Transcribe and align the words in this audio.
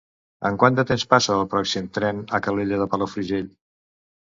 En 0.49 0.55
quant 0.63 0.79
de 0.79 0.85
temps 0.91 1.05
passa 1.11 1.35
el 1.35 1.45
pròxim 1.51 1.91
tren 1.99 2.23
a 2.39 2.41
Calella 2.49 2.83
de 2.83 2.91
Palafrugell? 2.95 3.55